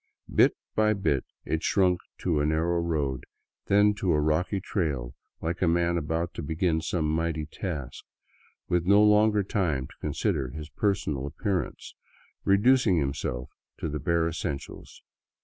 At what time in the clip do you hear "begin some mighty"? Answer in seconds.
6.41-7.45